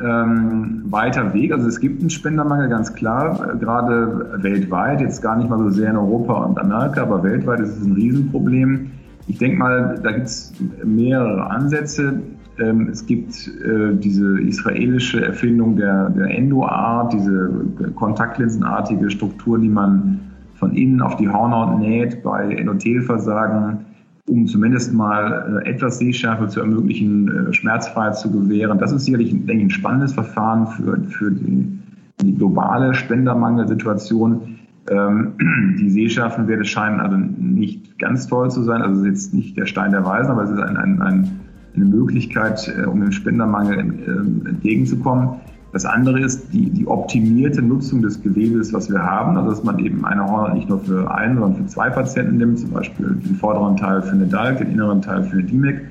ähm, 0.03 0.83
weiter 0.87 1.33
Weg. 1.35 1.53
Also 1.53 1.69
es 1.69 1.81
gibt 1.81 2.01
einen 2.01 2.11
Spendermangel, 2.11 2.69
ganz 2.69 2.93
klar, 2.95 3.57
gerade 3.59 4.39
weltweit, 4.43 5.01
jetzt 5.01 5.23
gar 5.23 5.37
nicht 5.37 5.51
mal 5.51 5.59
so 5.59 5.71
sehr 5.71 5.91
in 5.91 5.97
Europa 5.97 6.45
und 6.45 6.59
Amerika, 6.59 7.03
aber 7.03 7.23
weltweit 7.23 7.61
ist 7.61 7.77
es 7.77 7.85
ein 7.85 7.93
Riesenproblem. 7.93 8.91
Ich 9.27 9.39
denke 9.39 9.59
mal, 9.59 10.01
da 10.03 10.13
gibt 10.13 10.27
es 10.27 10.53
mehrere 10.85 11.51
Ansätze. 11.51 12.21
Ähm, 12.59 12.89
es 12.91 13.05
gibt 13.07 13.49
äh, 13.49 13.95
diese 13.95 14.41
israelische 14.41 15.25
Erfindung 15.25 15.77
der, 15.77 16.11
der 16.11 16.27
Endoart, 16.37 17.13
diese 17.13 17.51
kontaktlinsenartige 17.95 19.11
Struktur, 19.11 19.59
die 19.59 19.69
man 19.69 20.21
von 20.55 20.75
innen 20.75 21.01
auf 21.01 21.17
die 21.17 21.29
Hornhaut 21.29 21.79
näht 21.79 22.23
bei 22.23 22.55
Endothelversagen, 22.55 23.87
um 24.31 24.47
zumindest 24.47 24.93
mal 24.93 25.63
äh, 25.65 25.71
etwas 25.71 25.99
Sehschärfe 25.99 26.49
zu 26.49 26.61
ermöglichen, 26.61 27.49
äh, 27.49 27.53
Schmerzfreiheit 27.53 28.17
zu 28.17 28.31
gewähren. 28.31 28.79
Das 28.79 28.93
ist 28.93 29.05
sicherlich 29.05 29.31
denke 29.31 29.53
ich, 29.55 29.63
ein 29.65 29.71
spannendes 29.71 30.13
Verfahren 30.13 30.67
für, 30.69 31.01
für 31.09 31.31
die, 31.33 31.79
die 32.23 32.35
globale 32.35 32.95
Spendermangelsituation. 32.95 34.59
Ähm, 34.91 35.33
die 35.79 35.91
Sehschärfenwerte 35.91 36.65
scheinen 36.65 37.01
also 37.01 37.17
nicht 37.17 37.99
ganz 37.99 38.27
toll 38.27 38.51
zu 38.51 38.63
sein. 38.63 38.83
Also 38.83 39.01
es 39.01 39.07
ist 39.07 39.25
jetzt 39.25 39.35
nicht 39.35 39.57
der 39.57 39.67
Stein 39.67 39.91
der 39.91 40.05
Weisen, 40.05 40.31
aber 40.31 40.45
es 40.45 40.51
ist 40.51 40.61
ein, 40.61 40.77
ein, 40.77 41.03
ein 41.03 41.31
eine 41.75 41.85
Möglichkeit, 41.85 42.73
äh, 42.77 42.87
um 42.87 43.01
dem 43.01 43.13
Spendermangel 43.13 43.79
äh, 43.79 44.49
entgegenzukommen. 44.49 45.41
Das 45.73 45.85
andere 45.85 46.21
ist 46.21 46.53
die, 46.53 46.69
die 46.71 46.87
optimierte 46.87 47.63
Nutzung 47.63 48.03
des 48.03 48.21
Gewebes, 48.23 48.73
was 48.73 48.91
wir 48.91 49.01
haben, 49.01 49.37
also 49.37 49.51
dass 49.51 49.63
man 49.63 49.79
eben 49.79 50.05
eine 50.05 50.25
Hornhaut 50.25 50.55
nicht 50.55 50.69
nur 50.69 50.81
für 50.81 51.15
einen, 51.15 51.39
sondern 51.39 51.63
für 51.63 51.67
zwei 51.67 51.91
Patienten 51.91 52.39
nimmt, 52.39 52.59
zum 52.59 52.71
Beispiel 52.71 53.07
den 53.07 53.37
vorderen 53.37 53.77
Teil 53.77 54.03
für 54.03 54.13
eine 54.13 54.27
DALK, 54.27 54.59
den 54.59 54.73
inneren 54.73 55.01
Teil 55.01 55.23
für 55.23 55.39
eine 55.39 55.45
DIMEC. 55.45 55.83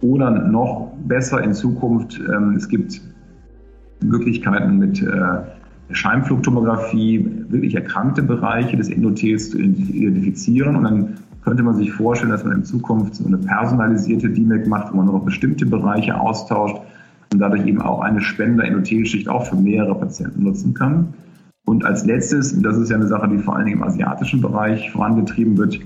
Oder 0.00 0.30
noch 0.30 0.92
besser 1.06 1.42
in 1.44 1.54
Zukunft, 1.54 2.20
ähm, 2.34 2.54
es 2.56 2.68
gibt 2.68 3.00
Möglichkeiten 4.02 4.78
mit 4.78 5.00
äh, 5.00 5.06
Scheinflugtomographie 5.92 7.44
wirklich 7.48 7.76
erkrankte 7.76 8.22
Bereiche 8.22 8.76
des 8.76 8.88
Endothels 8.88 9.50
zu 9.50 9.58
identifizieren 9.58 10.74
und 10.74 10.84
dann 10.84 11.14
könnte 11.44 11.62
man 11.62 11.76
sich 11.76 11.92
vorstellen, 11.92 12.30
dass 12.30 12.44
man 12.44 12.58
in 12.58 12.64
Zukunft 12.64 13.16
so 13.16 13.26
eine 13.26 13.38
personalisierte 13.38 14.28
DMAC 14.30 14.66
macht, 14.66 14.92
wo 14.92 14.96
man 14.96 15.06
noch 15.06 15.24
bestimmte 15.24 15.66
Bereiche 15.66 16.18
austauscht 16.18 16.76
und 17.32 17.38
dadurch 17.38 17.66
eben 17.66 17.80
auch 17.80 18.00
eine 18.00 18.20
Spender-Endothelschicht 18.20 19.28
auch 19.28 19.46
für 19.46 19.56
mehrere 19.56 19.94
Patienten 19.94 20.42
nutzen 20.42 20.74
kann. 20.74 21.14
Und 21.64 21.84
als 21.84 22.04
letztes, 22.04 22.52
und 22.52 22.62
das 22.62 22.76
ist 22.76 22.90
ja 22.90 22.96
eine 22.96 23.06
Sache, 23.06 23.28
die 23.28 23.38
vor 23.38 23.56
allen 23.56 23.66
Dingen 23.66 23.78
im 23.78 23.84
asiatischen 23.84 24.40
Bereich 24.40 24.90
vorangetrieben 24.90 25.56
wird, 25.56 25.78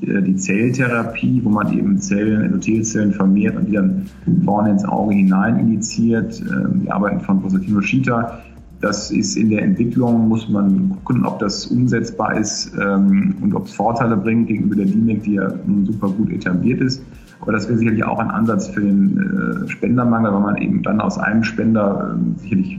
die 0.00 0.34
Zelltherapie, 0.34 1.40
wo 1.44 1.48
man 1.48 1.72
eben 1.72 1.96
Zellen, 1.98 2.42
Endothelzellen 2.42 3.12
vermehrt 3.12 3.56
und 3.56 3.68
die 3.68 3.72
dann 3.72 4.06
vorne 4.44 4.70
ins 4.70 4.84
Auge 4.84 5.14
hinein 5.14 5.60
injiziert. 5.60 6.40
Ähm, 6.40 6.80
die 6.82 6.90
Arbeiten 6.90 7.20
von 7.20 7.40
Professor 7.40 7.60
Kinoshita 7.60 8.42
das 8.82 9.12
ist 9.12 9.36
in 9.36 9.48
der 9.48 9.62
Entwicklung, 9.62 10.28
muss 10.28 10.48
man 10.48 10.98
gucken, 11.04 11.24
ob 11.24 11.38
das 11.38 11.66
umsetzbar 11.66 12.36
ist 12.36 12.72
ähm, 12.82 13.36
und 13.40 13.54
ob 13.54 13.66
es 13.66 13.74
Vorteile 13.74 14.16
bringt 14.16 14.48
gegenüber 14.48 14.74
der 14.74 14.86
DINEC, 14.86 15.22
die 15.22 15.34
ja 15.34 15.52
nun 15.66 15.86
super 15.86 16.08
gut 16.08 16.30
etabliert 16.30 16.80
ist. 16.80 17.00
Aber 17.42 17.52
das 17.52 17.68
wäre 17.68 17.76
sicherlich 17.76 18.04
auch 18.04 18.18
ein 18.18 18.30
Ansatz 18.30 18.68
für 18.68 18.80
den 18.80 19.64
äh, 19.66 19.68
Spendermangel, 19.68 20.32
weil 20.32 20.40
man 20.40 20.56
eben 20.56 20.82
dann 20.82 21.00
aus 21.00 21.18
einem 21.18 21.42
Spender 21.42 22.16
äh, 22.16 22.40
sicherlich 22.40 22.78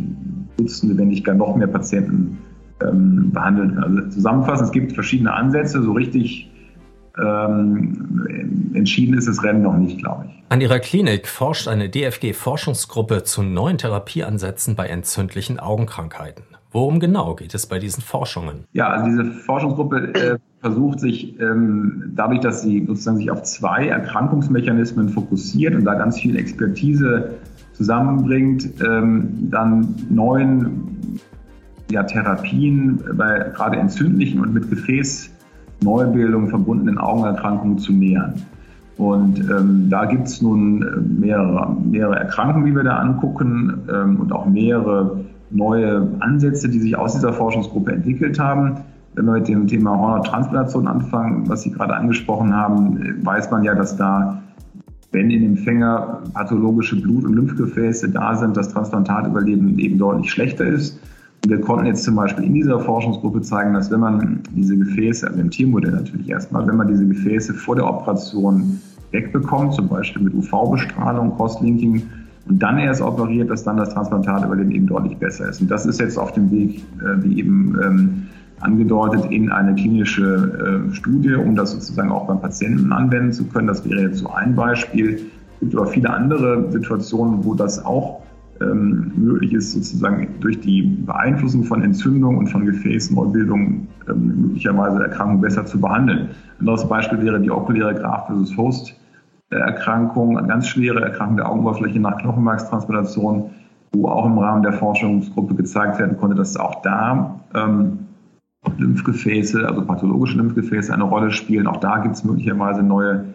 Dutzende, 0.58 0.98
wenn 0.98 1.10
nicht 1.10 1.26
gar 1.26 1.36
noch 1.36 1.56
mehr 1.56 1.68
Patienten 1.68 2.38
ähm, 2.82 3.32
behandeln 3.32 3.76
kann. 3.76 3.84
Also 3.84 4.10
zusammenfassend, 4.10 4.68
es 4.68 4.72
gibt 4.72 4.94
verschiedene 4.94 5.34
Ansätze, 5.34 5.84
so 5.84 5.92
richtig 5.92 6.50
ähm, 7.22 8.72
entschieden 8.74 9.18
ist 9.18 9.28
das 9.28 9.44
Rennen 9.44 9.62
noch 9.62 9.78
nicht, 9.78 10.00
glaube 10.00 10.26
ich. 10.28 10.44
An 10.50 10.62
ihrer 10.62 10.80
Klinik 10.80 11.28
forscht 11.28 11.68
eine 11.68 11.90
DFG-Forschungsgruppe 11.90 13.24
zu 13.24 13.44
neuen 13.44 13.78
Therapieansätzen 13.78 14.76
bei 14.76 14.88
entzündlichen 14.88 15.60
Augenkrankheiten. 15.60 16.44
Worum 16.74 17.00
genau 17.00 17.36
geht 17.36 17.54
es 17.54 17.68
bei 17.68 17.78
diesen 17.78 18.02
Forschungen? 18.02 18.66
Ja, 18.74 18.88
also 18.88 19.06
diese 19.06 19.26
Forschungsgruppe 19.26 20.14
äh, 20.16 20.38
versucht 20.60 21.00
sich 21.00 21.40
ähm, 21.40 22.12
dadurch, 22.16 22.40
dass 22.40 22.64
sie 22.64 22.84
sozusagen 22.88 23.18
sich 23.18 23.30
auf 23.30 23.44
zwei 23.44 23.88
Erkrankungsmechanismen 23.88 25.10
fokussiert 25.10 25.76
und 25.76 25.86
da 25.86 25.94
ganz 25.94 26.20
viel 26.20 26.36
Expertise 26.36 27.36
zusammenbringt, 27.74 28.82
ähm, 28.84 29.50
dann 29.52 29.96
neuen 30.10 31.20
ja, 31.92 32.02
Therapien 32.04 33.04
bei 33.18 33.52
gerade 33.54 33.78
entzündlichen 33.78 34.42
und 34.42 34.54
mit 34.54 34.68
Gefäß 34.68 35.30
Neubildung 35.84 36.50
verbundenen 36.50 36.98
Augenerkrankungen 36.98 37.78
zu 37.78 37.94
nähern. 37.94 38.42
Und 38.98 39.40
ähm, 39.40 39.90
da 39.90 40.06
gibt 40.06 40.28
es 40.28 40.42
nun 40.42 40.82
äh, 40.82 41.20
mehrere, 41.20 41.76
mehrere 41.84 42.16
Erkrankungen, 42.16 42.66
die 42.66 42.76
wir 42.76 42.84
da 42.84 42.98
angucken 42.98 43.88
ähm, 43.92 44.20
und 44.20 44.32
auch 44.32 44.48
mehrere 44.48 45.24
neue 45.54 46.08
Ansätze, 46.20 46.68
die 46.68 46.80
sich 46.80 46.98
aus 46.98 47.14
dieser 47.14 47.34
Forschungsgruppe 47.34 47.92
entwickelt 47.94 48.40
haben. 48.40 48.78
Wenn 49.16 49.26
wir 49.26 49.34
mit 49.34 49.48
dem 49.48 49.68
Thema 49.68 49.98
Hornontransplantation 49.98 50.88
anfangen, 50.88 51.48
was 51.48 51.62
Sie 51.62 51.72
gerade 51.72 51.96
angesprochen 51.96 52.54
haben, 52.54 53.24
weiß 53.24 53.52
man 53.52 53.64
ja, 53.64 53.76
dass 53.76 53.96
da, 53.96 54.42
wenn 55.12 55.30
in 55.30 55.46
Empfänger 55.46 56.24
pathologische 56.34 57.00
Blut- 57.00 57.26
und 57.26 57.34
Lymphgefäße 57.34 58.10
da 58.10 58.36
sind, 58.36 58.58
das 58.58 58.70
Transplantatüberleben 58.70 59.78
eben 59.78 60.00
deutlich 60.00 60.32
schlechter 60.32 60.66
ist. 60.66 61.00
Wir 61.46 61.60
konnten 61.60 61.86
jetzt 61.86 62.04
zum 62.04 62.16
Beispiel 62.16 62.46
in 62.46 62.54
dieser 62.54 62.80
Forschungsgruppe 62.80 63.42
zeigen, 63.42 63.74
dass 63.74 63.92
wenn 63.92 64.00
man 64.00 64.40
diese 64.52 64.78
Gefäße, 64.78 65.28
also 65.28 65.40
im 65.40 65.52
Tiermodell 65.52 65.92
natürlich 65.92 66.30
erstmal, 66.30 66.66
wenn 66.66 66.78
man 66.78 66.88
diese 66.88 67.06
Gefäße 67.06 67.54
vor 67.54 67.76
der 67.76 67.86
Operation 67.88 68.80
wegbekommt, 69.12 69.74
zum 69.74 69.90
Beispiel 69.90 70.24
mit 70.24 70.34
UV-Bestrahlung, 70.34 71.36
Crosslinking, 71.36 72.02
und 72.46 72.62
dann 72.62 72.78
erst 72.78 73.02
operiert, 73.02 73.50
dass 73.50 73.64
dann 73.64 73.78
das 73.78 73.94
Transplantatüberleben 73.94 74.72
eben 74.72 74.88
deutlich 74.88 75.18
besser 75.18 75.50
ist. 75.50 75.62
Und 75.62 75.72
das 75.72 75.86
ist 75.86 76.00
jetzt 76.00 76.18
auf 76.18 76.34
dem 76.34 76.52
Weg, 76.52 76.84
äh, 77.00 77.24
wie 77.24 77.40
eben 77.40 77.78
ähm, 77.82 78.24
angedeutet, 78.60 79.26
in 79.32 79.52
eine 79.52 79.76
klinische 79.76 80.90
äh, 80.92 80.94
Studie, 80.94 81.36
um 81.36 81.56
das 81.56 81.72
sozusagen 81.72 82.12
auch 82.12 82.28
beim 82.28 82.42
Patienten 82.42 82.92
anwenden 82.92 83.32
zu 83.32 83.46
können. 83.46 83.68
Das 83.68 83.88
wäre 83.88 84.02
jetzt 84.02 84.20
so 84.20 84.30
ein 84.30 84.56
Beispiel. 84.56 85.16
Es 85.16 85.60
gibt 85.62 85.76
aber 85.76 85.88
viele 85.88 86.10
andere 86.10 86.72
Situationen, 86.72 87.46
wo 87.46 87.54
das 87.54 87.84
auch 87.84 88.22
ähm, 88.62 89.12
möglich 89.16 89.54
ist, 89.54 89.72
sozusagen 89.72 90.28
durch 90.40 90.60
die 90.60 90.82
Beeinflussung 90.82 91.64
von 91.64 91.82
Entzündung 91.82 92.38
und 92.38 92.48
von 92.48 92.66
Gefäßneubildung 92.66 93.88
ähm, 94.10 94.42
möglicherweise 94.42 95.02
Erkrankungen 95.02 95.42
besser 95.42 95.66
zu 95.66 95.80
behandeln. 95.80 96.30
Ein 96.60 96.60
anderes 96.60 96.88
Beispiel 96.88 97.22
wäre 97.22 97.40
die 97.40 97.50
okuläre 97.50 97.96
Graft 97.96 98.28
versus 98.28 98.56
Host. 98.58 98.96
Erkrankung, 99.60 100.38
eine 100.38 100.48
ganz 100.48 100.68
schwere 100.68 101.02
Erkrankung 101.02 101.38
der 101.38 101.50
Augenoberfläche 101.50 102.00
nach 102.00 102.18
Knochenmarkstransplantation, 102.18 103.50
wo 103.94 104.08
auch 104.08 104.26
im 104.26 104.38
Rahmen 104.38 104.64
der 104.64 104.74
Forschungsgruppe 104.74 105.56
gezeigt 105.56 106.00
werden 106.00 106.18
konnte, 106.18 106.36
dass 106.36 106.58
auch 106.58 106.82
da 106.82 107.40
ähm, 107.54 108.00
Lymphgefäße, 108.78 109.68
also 109.68 109.86
pathologische 109.86 110.38
Lymphgefäße 110.38 110.94
eine 110.94 111.04
Rolle 111.04 111.32
spielen. 111.32 111.68
Auch 111.68 111.78
da 111.78 112.00
gibt 112.00 112.16
es 112.16 112.24
möglicherweise 112.24 112.82
neue 112.82 113.26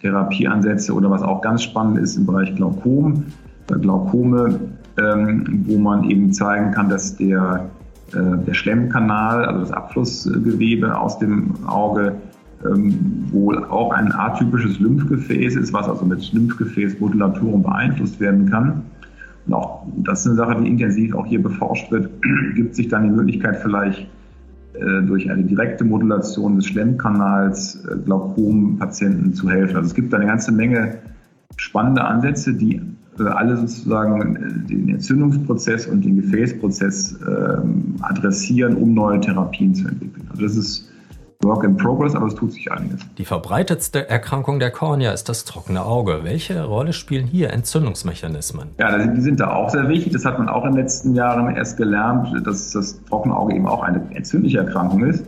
Therapieansätze 0.00 0.92
oder 0.94 1.10
was 1.10 1.22
auch 1.22 1.40
ganz 1.40 1.62
spannend 1.62 1.98
ist 1.98 2.16
im 2.16 2.26
Bereich 2.26 2.54
Glaukom. 2.54 3.24
Glaukome, 3.66 4.60
ähm, 4.96 5.64
wo 5.66 5.78
man 5.78 6.04
eben 6.04 6.32
zeigen 6.32 6.70
kann, 6.70 6.88
dass 6.88 7.16
der, 7.16 7.68
äh, 8.12 8.44
der 8.46 8.54
Schlemmkanal, 8.54 9.44
also 9.44 9.60
das 9.60 9.72
Abflussgewebe 9.72 10.96
aus 10.96 11.18
dem 11.18 11.66
Auge, 11.66 12.14
ähm, 12.64 13.26
wohl 13.30 13.64
auch 13.64 13.92
ein 13.92 14.12
atypisches 14.12 14.78
Lymphgefäß 14.80 15.56
ist, 15.56 15.72
was 15.72 15.88
also 15.88 16.04
mit 16.04 16.32
Lymphgefäßmodulaturen 16.32 17.62
beeinflusst 17.62 18.20
werden 18.20 18.48
kann. 18.48 18.82
Und 19.46 19.54
auch 19.54 19.86
das 19.98 20.20
ist 20.20 20.26
eine 20.26 20.36
Sache, 20.36 20.62
die 20.62 20.68
intensiv 20.68 21.14
auch 21.14 21.26
hier 21.26 21.42
beforscht 21.42 21.90
wird, 21.90 22.10
gibt 22.54 22.74
sich 22.74 22.88
dann 22.88 23.04
die 23.04 23.10
Möglichkeit 23.10 23.58
vielleicht 23.62 24.08
äh, 24.74 25.02
durch 25.06 25.30
eine 25.30 25.44
direkte 25.44 25.84
Modulation 25.84 26.56
des 26.56 26.66
Schlemmkanals 26.66 27.84
äh, 27.86 27.96
Glaukompatienten 28.04 29.34
zu 29.34 29.48
helfen. 29.48 29.76
Also 29.76 29.88
es 29.88 29.94
gibt 29.94 30.12
eine 30.14 30.26
ganze 30.26 30.52
Menge 30.52 30.98
spannende 31.56 32.04
Ansätze, 32.04 32.52
die 32.52 32.80
alle 33.18 33.56
sozusagen 33.56 34.36
äh, 34.36 34.68
den 34.68 34.88
Entzündungsprozess 34.90 35.86
und 35.86 36.04
den 36.04 36.16
Gefäßprozess 36.16 37.18
ähm, 37.26 37.94
adressieren, 38.00 38.76
um 38.76 38.94
neue 38.94 39.20
Therapien 39.20 39.74
zu 39.74 39.88
entwickeln. 39.88 40.26
Also 40.30 40.42
das 40.42 40.56
ist 40.56 40.90
Work 41.42 41.64
in 41.64 41.76
Progress, 41.76 42.14
aber 42.14 42.26
es 42.26 42.34
tut 42.34 42.52
sich 42.52 42.70
einiges. 42.72 43.00
Die 43.18 43.24
verbreitetste 43.24 44.08
Erkrankung 44.08 44.58
der 44.58 44.70
Kornea 44.70 45.12
ist 45.12 45.28
das 45.28 45.44
trockene 45.44 45.84
Auge. 45.84 46.20
Welche 46.22 46.64
Rolle 46.64 46.92
spielen 46.92 47.26
hier 47.26 47.52
Entzündungsmechanismen? 47.52 48.68
Ja, 48.78 48.98
die 49.06 49.20
sind 49.20 49.40
da 49.40 49.52
auch 49.52 49.70
sehr 49.70 49.88
wichtig. 49.88 50.12
Das 50.12 50.24
hat 50.24 50.38
man 50.38 50.48
auch 50.48 50.64
in 50.64 50.72
den 50.72 50.80
letzten 50.80 51.14
Jahren 51.14 51.54
erst 51.54 51.76
gelernt, 51.76 52.28
dass 52.46 52.72
das 52.72 53.02
trockene 53.04 53.36
Auge 53.36 53.54
eben 53.54 53.66
auch 53.66 53.82
eine 53.82 54.00
entzündliche 54.14 54.58
Erkrankung 54.58 55.04
ist. 55.04 55.24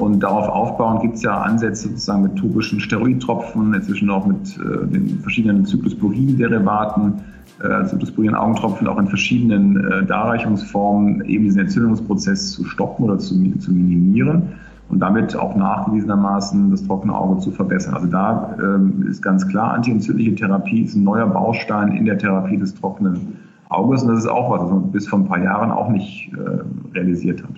Und 0.00 0.20
darauf 0.20 0.48
aufbauend 0.48 1.02
gibt 1.02 1.14
es 1.14 1.22
ja 1.22 1.40
Ansätze 1.40 1.88
sozusagen 1.88 2.24
mit 2.24 2.36
topischen 2.36 2.80
Steroidtropfen, 2.80 3.74
inzwischen 3.74 4.10
auch 4.10 4.26
mit 4.26 4.58
äh, 4.58 4.86
den 4.88 5.20
verschiedenen 5.20 5.64
Cyclosporin-Derivaten, 5.64 7.20
äh, 7.62 7.86
Cyclosporin 7.86 8.34
Augentropfen 8.34 8.88
auch 8.88 8.98
in 8.98 9.06
verschiedenen 9.06 9.76
äh, 9.88 10.04
Darreichungsformen 10.04 11.24
eben 11.26 11.44
diesen 11.44 11.60
Entzündungsprozess 11.60 12.50
zu 12.50 12.64
stoppen 12.64 13.04
oder 13.04 13.18
zu, 13.20 13.36
zu 13.58 13.70
minimieren 13.70 14.54
und 14.94 15.00
damit 15.00 15.34
auch 15.34 15.56
nachgewiesenermaßen 15.56 16.70
das 16.70 16.86
trockene 16.86 17.12
Auge 17.12 17.40
zu 17.40 17.50
verbessern. 17.50 17.94
Also 17.94 18.06
da 18.06 18.56
ähm, 18.60 19.04
ist 19.10 19.22
ganz 19.22 19.46
klar, 19.48 19.72
antientzündliche 19.72 20.36
Therapie 20.36 20.82
ist 20.82 20.94
ein 20.94 21.02
neuer 21.02 21.26
Baustein 21.26 21.96
in 21.96 22.04
der 22.04 22.16
Therapie 22.16 22.56
des 22.56 22.76
trockenen 22.76 23.38
Auges 23.70 24.02
und 24.02 24.08
das 24.10 24.20
ist 24.20 24.28
auch 24.28 24.50
was, 24.50 24.62
was 24.62 24.70
man 24.70 24.92
bis 24.92 25.08
vor 25.08 25.18
ein 25.18 25.26
paar 25.26 25.42
Jahren 25.42 25.72
auch 25.72 25.88
nicht 25.88 26.30
äh, 26.34 26.94
realisiert 26.96 27.42
hat. 27.42 27.50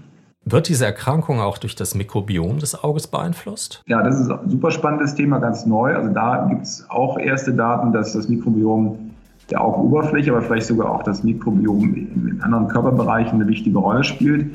Wird 0.47 0.69
diese 0.71 0.87
Erkrankung 0.87 1.41
auch 1.41 1.59
durch 1.59 1.77
das 1.77 1.95
Mikrobiom 1.95 2.59
des 2.59 2.83
Auges 2.83 3.07
beeinflusst? 3.07 3.83
Ja, 3.87 4.03
das 4.03 4.19
ist 4.19 4.31
ein 4.31 4.49
super 4.49 4.71
spannendes 4.71 5.15
Thema, 5.15 5.39
ganz 5.39 5.67
neu. 5.67 5.95
Also 5.95 6.09
da 6.15 6.47
gibt 6.49 6.63
es 6.63 6.87
auch 6.89 7.19
erste 7.19 7.53
Daten, 7.53 7.93
dass 7.93 8.15
das 8.15 8.31
Mikrobiom 8.31 9.11
der 9.51 9.61
Augenoberfläche, 9.61 10.31
aber 10.31 10.41
vielleicht 10.41 10.69
sogar 10.69 10.91
auch 10.91 11.03
das 11.03 11.23
Mikrobiom 11.23 11.95
in 11.95 12.41
anderen 12.43 12.69
Körperbereichen 12.69 13.35
eine 13.35 13.47
wichtige 13.47 13.77
Rolle 13.77 14.05
spielt. 14.05 14.47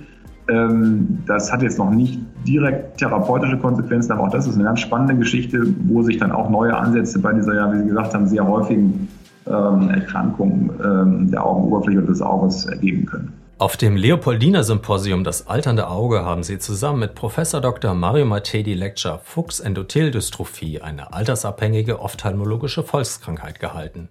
Ähm, 0.49 1.19
das 1.27 1.51
hat 1.51 1.61
jetzt 1.61 1.77
noch 1.77 1.91
nicht 1.91 2.19
direkt 2.47 2.97
therapeutische 2.97 3.57
Konsequenzen, 3.57 4.11
aber 4.11 4.23
auch 4.23 4.31
das 4.31 4.47
ist 4.47 4.55
eine 4.55 4.63
ganz 4.63 4.79
spannende 4.79 5.15
Geschichte, 5.15 5.63
wo 5.85 6.01
sich 6.01 6.17
dann 6.17 6.31
auch 6.31 6.49
neue 6.49 6.75
Ansätze 6.75 7.19
bei 7.19 7.33
dieser, 7.33 7.55
ja, 7.55 7.71
wie 7.73 7.79
Sie 7.79 7.87
gesagt 7.87 8.13
haben, 8.13 8.27
sehr 8.27 8.47
häufigen 8.47 9.07
ähm, 9.47 9.89
Erkrankung 9.89 10.71
ähm, 10.83 11.31
der 11.31 11.45
Augenoberfläche 11.45 11.99
oder 11.99 12.07
des 12.07 12.21
Auges 12.21 12.65
ergeben 12.65 13.05
können. 13.05 13.33
Auf 13.61 13.77
dem 13.77 13.95
Leopoldiner 13.95 14.63
Symposium 14.63 15.23
Das 15.23 15.45
alternde 15.45 15.87
Auge 15.87 16.25
haben 16.25 16.41
sie 16.41 16.57
zusammen 16.57 17.01
mit 17.01 17.13
Professor 17.13 17.61
Dr. 17.61 17.93
Mario 17.93 18.25
Mattei 18.25 18.63
die 18.63 18.73
Lecture 18.73 19.19
Fuchs-Endothel-Dystrophie, 19.23 20.81
eine 20.81 21.13
altersabhängige 21.13 22.01
ophthalmologische 22.01 22.81
Volkskrankheit 22.81 23.59
gehalten. 23.59 24.09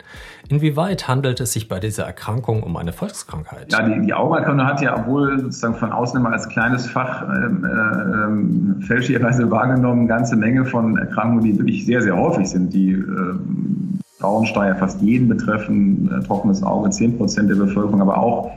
Inwieweit 0.48 1.08
handelt 1.08 1.40
es 1.40 1.52
sich 1.52 1.66
bei 1.66 1.80
dieser 1.80 2.04
Erkrankung 2.04 2.62
um 2.62 2.76
eine 2.76 2.92
Volkskrankheit? 2.92 3.72
Ja, 3.72 3.82
die, 3.82 4.06
die 4.06 4.14
Augenerkrankung 4.14 4.64
hat 4.64 4.82
ja, 4.82 4.96
obwohl 4.96 5.40
sozusagen 5.40 5.74
von 5.74 5.90
außen 5.90 6.20
immer 6.20 6.30
als 6.30 6.48
kleines 6.48 6.88
Fach 6.88 7.24
ähm, 7.24 8.78
äh, 8.80 8.84
fälschlicherweise 8.86 9.50
wahrgenommen, 9.50 10.02
eine 10.02 10.08
ganze 10.08 10.36
Menge 10.36 10.64
von 10.64 10.96
Erkrankungen, 10.96 11.42
die 11.42 11.58
wirklich 11.58 11.84
sehr, 11.84 12.00
sehr 12.02 12.16
häufig 12.16 12.48
sind, 12.48 12.72
die 12.72 12.92
äh, 12.92 13.04
Grauensteier 14.20 14.76
fast 14.76 15.02
jeden 15.02 15.26
betreffen, 15.26 16.08
äh, 16.12 16.24
trockenes 16.24 16.62
Auge 16.62 16.90
10 16.90 17.18
Prozent 17.18 17.50
der 17.50 17.56
Bevölkerung, 17.56 18.00
aber 18.00 18.16
auch 18.16 18.52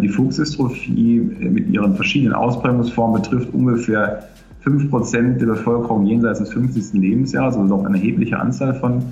die 0.00 0.08
Fuchsdystrophie 0.08 1.20
mit 1.20 1.68
ihren 1.68 1.96
verschiedenen 1.96 2.34
Ausprägungsformen 2.34 3.20
betrifft 3.20 3.52
ungefähr 3.52 4.22
5% 4.64 5.38
der 5.38 5.46
Bevölkerung 5.46 6.06
jenseits 6.06 6.38
des 6.38 6.52
50. 6.52 7.00
Lebensjahres, 7.00 7.56
also 7.56 7.74
auch 7.74 7.84
eine 7.84 7.96
erhebliche 7.96 8.38
Anzahl 8.38 8.74
von, 8.74 9.02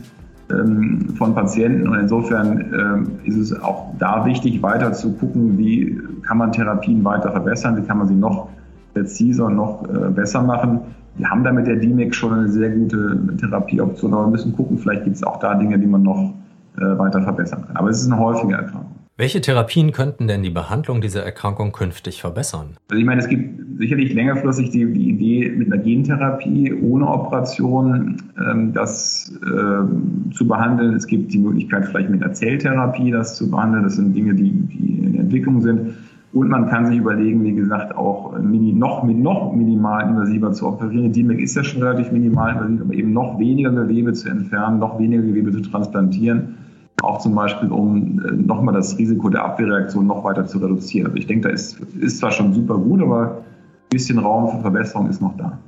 ähm, 0.50 1.08
von 1.16 1.34
Patienten. 1.34 1.88
Und 1.88 1.98
insofern 1.98 2.72
ähm, 2.72 3.10
ist 3.24 3.36
es 3.36 3.60
auch 3.60 3.94
da 3.98 4.24
wichtig, 4.24 4.62
weiter 4.62 4.92
zu 4.92 5.12
gucken, 5.14 5.58
wie 5.58 5.98
kann 6.22 6.38
man 6.38 6.52
Therapien 6.52 7.04
weiter 7.04 7.32
verbessern, 7.32 7.76
wie 7.76 7.82
kann 7.82 7.98
man 7.98 8.08
sie 8.08 8.14
noch 8.14 8.48
präziser 8.94 9.46
und 9.46 9.56
noch 9.56 9.84
äh, 9.88 10.10
besser 10.10 10.42
machen. 10.42 10.80
Wir 11.16 11.28
haben 11.28 11.42
da 11.42 11.52
mit 11.52 11.66
der 11.66 11.76
DIMEC 11.76 12.14
schon 12.14 12.32
eine 12.32 12.48
sehr 12.48 12.70
gute 12.70 13.36
Therapieoption, 13.38 14.14
aber 14.14 14.26
wir 14.26 14.30
müssen 14.30 14.54
gucken, 14.54 14.78
vielleicht 14.78 15.04
gibt 15.04 15.16
es 15.16 15.22
auch 15.24 15.40
da 15.40 15.54
Dinge, 15.54 15.78
die 15.78 15.86
man 15.86 16.02
noch 16.02 16.32
äh, 16.76 16.98
weiter 16.98 17.20
verbessern 17.22 17.64
kann. 17.66 17.76
Aber 17.76 17.90
es 17.90 18.00
ist 18.00 18.10
eine 18.10 18.18
häufige 18.18 18.54
Erkrankung. 18.54 18.99
Welche 19.20 19.42
Therapien 19.42 19.92
könnten 19.92 20.28
denn 20.28 20.42
die 20.42 20.48
Behandlung 20.48 21.02
dieser 21.02 21.22
Erkrankung 21.22 21.72
künftig 21.72 22.22
verbessern? 22.22 22.78
Also 22.88 22.98
ich 22.98 23.04
meine, 23.04 23.20
es 23.20 23.28
gibt 23.28 23.78
sicherlich 23.78 24.14
längerfristig 24.14 24.70
die, 24.70 24.90
die 24.90 25.10
Idee 25.10 25.52
mit 25.54 25.70
einer 25.70 25.82
Gentherapie 25.82 26.72
ohne 26.72 27.06
Operation 27.06 28.16
ähm, 28.38 28.72
das 28.72 29.30
äh, 29.44 30.32
zu 30.32 30.48
behandeln. 30.48 30.94
Es 30.94 31.06
gibt 31.06 31.34
die 31.34 31.38
Möglichkeit 31.38 31.84
vielleicht 31.84 32.08
mit 32.08 32.22
einer 32.22 32.32
Zelltherapie 32.32 33.10
das 33.10 33.36
zu 33.36 33.50
behandeln. 33.50 33.82
Das 33.82 33.96
sind 33.96 34.16
Dinge, 34.16 34.32
die, 34.32 34.52
die 34.52 35.04
in 35.04 35.14
Entwicklung 35.16 35.60
sind. 35.60 35.96
Und 36.32 36.48
man 36.48 36.70
kann 36.70 36.86
sich 36.86 36.96
überlegen, 36.96 37.44
wie 37.44 37.52
gesagt, 37.52 37.94
auch 37.94 38.38
mini, 38.38 38.72
noch, 38.72 39.04
noch 39.04 39.54
minimal 39.54 40.08
invasiver 40.08 40.52
zu 40.52 40.66
operieren. 40.66 41.12
Die 41.12 41.24
ist 41.42 41.54
ja 41.56 41.62
schon 41.62 41.82
relativ 41.82 42.10
minimal 42.10 42.52
invasiv, 42.52 42.80
aber 42.80 42.94
eben 42.94 43.12
noch 43.12 43.38
weniger 43.38 43.70
Gewebe 43.70 44.14
zu 44.14 44.30
entfernen, 44.30 44.78
noch 44.78 44.98
weniger 44.98 45.24
Gewebe 45.24 45.52
zu 45.52 45.60
transplantieren 45.60 46.54
auch 47.02 47.20
zum 47.20 47.34
Beispiel, 47.34 47.70
um 47.70 48.20
äh, 48.20 48.32
nochmal 48.32 48.74
das 48.74 48.96
Risiko 48.98 49.28
der 49.28 49.44
Abwehrreaktion 49.44 50.06
noch 50.06 50.24
weiter 50.24 50.46
zu 50.46 50.58
reduzieren. 50.58 51.06
Also 51.06 51.18
ich 51.18 51.26
denke, 51.26 51.48
da 51.48 51.54
ist, 51.54 51.78
ist 52.00 52.18
zwar 52.18 52.32
schon 52.32 52.52
super 52.52 52.76
gut, 52.78 53.00
aber 53.02 53.38
ein 53.38 53.44
bisschen 53.90 54.18
Raum 54.18 54.50
für 54.50 54.62
Verbesserung 54.62 55.08
ist 55.08 55.20
noch 55.20 55.36
da. 55.36 55.58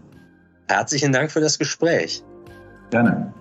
Herzlichen 0.68 1.12
Dank 1.12 1.30
für 1.30 1.40
das 1.40 1.58
Gespräch. 1.58 2.22
Gerne. 2.90 3.32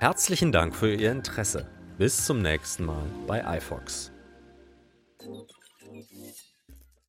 Herzlichen 0.00 0.52
Dank 0.52 0.74
für 0.74 0.92
Ihr 0.92 1.12
Interesse. 1.12 1.66
Bis 1.98 2.24
zum 2.24 2.42
nächsten 2.42 2.84
Mal 2.84 3.02
bei 3.26 3.42
iFox. 3.56 4.10